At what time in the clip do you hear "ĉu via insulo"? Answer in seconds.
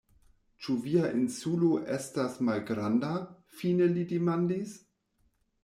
0.61-1.69